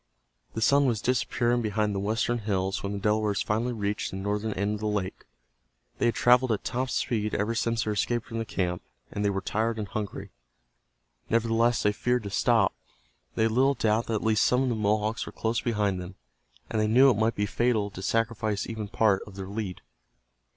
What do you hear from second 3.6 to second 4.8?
reached the northern end of